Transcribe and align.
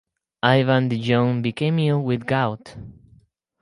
Ivan 0.41 0.89
the 0.89 0.97
Young 0.97 1.43
became 1.43 1.77
ill 1.77 2.01
with 2.01 2.25
gout. 2.25 2.75